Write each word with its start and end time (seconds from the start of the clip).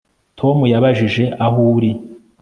Tom 0.39 0.57
yabajije 0.73 1.23
aho 1.45 1.59
uri 1.75 1.91